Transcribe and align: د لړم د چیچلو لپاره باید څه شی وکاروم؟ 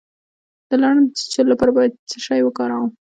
د 0.69 0.71
لړم 0.81 0.97
د 1.05 1.09
چیچلو 1.19 1.51
لپاره 1.53 1.71
باید 1.77 1.93
څه 2.09 2.17
شی 2.25 2.39
وکاروم؟ 2.43 2.91